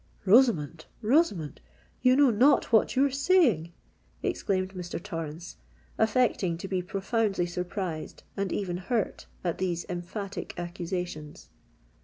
[0.25, 3.71] "Rosamond—Rosamond—you know not what you are saying!"
[4.23, 4.97] exclaimed Mr.
[5.03, 5.57] Torrens,
[5.99, 11.49] affecting to be profoundly surprised and even hurt at these emphatic accusations.